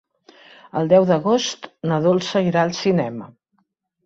El 0.79 0.87
deu 0.93 1.05
d'agost 1.09 1.67
na 1.91 2.01
Dolça 2.07 2.43
irà 2.47 2.65
al 2.67 2.75
cinema. 2.81 3.31